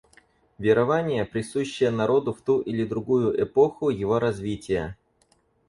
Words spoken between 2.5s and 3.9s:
или другую эпоху